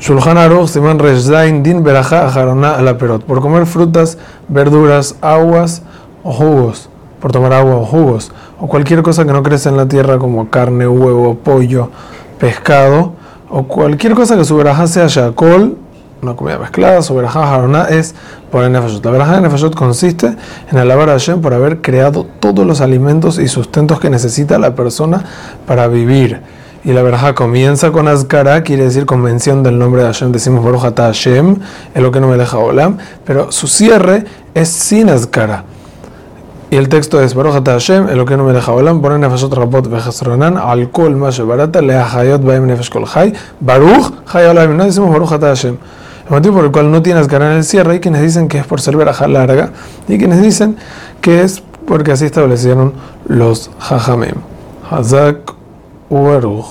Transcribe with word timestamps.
Shulchan 0.00 0.38
Aruch, 0.38 0.68
Simán 0.68 0.98
Reshdain, 1.00 1.64
Din 1.64 1.82
Berajá, 1.82 2.26
Ajarona, 2.26 2.76
a 2.76 2.82
la 2.82 2.96
perot. 2.96 3.24
Por 3.24 3.40
comer 3.40 3.66
frutas, 3.66 4.16
verduras, 4.48 5.16
aguas 5.20 5.82
o 6.22 6.32
jugos. 6.32 6.88
Por 7.20 7.32
tomar 7.32 7.52
agua 7.52 7.76
o 7.76 7.84
jugos. 7.84 8.30
O 8.60 8.68
cualquier 8.68 9.02
cosa 9.02 9.24
que 9.24 9.32
no 9.32 9.42
crece 9.42 9.68
en 9.68 9.76
la 9.76 9.86
tierra 9.86 10.18
como 10.18 10.50
carne, 10.50 10.86
huevo, 10.86 11.34
pollo, 11.34 11.90
pescado. 12.38 13.14
O 13.50 13.64
cualquier 13.64 14.14
cosa 14.14 14.36
que 14.36 14.44
su 14.44 14.56
verajá 14.56 14.86
sea 14.86 15.08
shakol, 15.08 15.76
una 16.22 16.36
comida 16.36 16.58
mezclada, 16.58 17.02
su 17.02 17.14
verajá 17.14 17.42
Ajarona 17.42 17.84
es 17.86 18.14
por 18.52 18.62
el 18.62 18.70
nefashot. 18.70 19.04
La 19.04 19.10
verajá 19.10 19.34
de 19.36 19.40
nefashot 19.40 19.74
consiste 19.74 20.36
en 20.70 20.78
alabar 20.78 21.08
a 21.08 21.12
Hashem 21.12 21.40
por 21.40 21.54
haber 21.54 21.80
creado 21.80 22.24
todos 22.38 22.64
los 22.64 22.80
alimentos 22.80 23.38
y 23.38 23.48
sustentos 23.48 23.98
que 23.98 24.10
necesita 24.10 24.58
la 24.58 24.76
persona 24.76 25.24
para 25.66 25.88
vivir 25.88 26.40
y 26.88 26.92
la 26.94 27.02
verja 27.02 27.34
comienza 27.34 27.92
con 27.92 28.08
Azkara, 28.08 28.62
quiere 28.62 28.84
decir 28.84 29.04
convención 29.04 29.62
del 29.62 29.78
nombre 29.78 30.00
de 30.00 30.06
Hashem, 30.06 30.32
decimos 30.32 30.64
Baruch 30.64 30.86
Ata 30.86 31.02
Hashem, 31.02 31.56
es 31.94 32.02
lo 32.02 32.10
que 32.10 32.18
no 32.18 32.28
me 32.28 32.38
deja 32.38 32.56
Olam, 32.56 32.96
pero 33.26 33.52
su 33.52 33.68
cierre 33.68 34.24
es 34.54 34.70
sin 34.70 35.10
Azkara. 35.10 35.64
Y 36.70 36.76
el 36.76 36.88
texto 36.88 37.20
es 37.20 37.34
Baruch 37.34 37.56
Ata 37.56 37.72
Hashem, 37.72 38.08
es 38.08 38.16
lo 38.16 38.24
que 38.24 38.38
no 38.38 38.44
me 38.44 38.54
deja 38.54 38.72
Olam, 38.72 39.02
ponen 39.02 39.20
nefashot 39.20 39.52
rapot 39.52 39.86
vejasronan, 39.86 40.56
alcohol 40.56 41.14
más 41.14 41.38
barata, 41.46 41.82
le 41.82 41.94
hayot 41.94 42.42
baim 42.42 42.66
nefesh 42.66 42.88
kol 42.88 43.04
hay, 43.14 43.34
Baruch 43.60 44.10
hay 44.32 44.46
Olam, 44.46 44.74
no 44.74 44.84
decimos 44.86 45.10
Baruch 45.10 45.32
Ata 45.32 45.48
Hashem. 45.48 45.76
El 46.24 46.30
motivo 46.30 46.54
por 46.54 46.64
el 46.64 46.70
cual 46.70 46.90
no 46.90 47.02
tiene 47.02 47.20
Azkara 47.20 47.50
en 47.50 47.58
el 47.58 47.64
cierre, 47.64 47.92
hay 47.92 48.00
quienes 48.00 48.22
dicen 48.22 48.48
que 48.48 48.56
es 48.56 48.66
por 48.66 48.80
ser 48.80 48.96
verja 48.96 49.28
larga, 49.28 49.72
y 50.08 50.16
quienes 50.16 50.40
dicen 50.40 50.78
que 51.20 51.42
es 51.42 51.62
porque 51.86 52.12
así 52.12 52.24
establecieron 52.24 52.94
los 53.26 53.70
Jajamim. 53.78 54.36
Hazak 54.90 55.58
ouro 56.10 56.64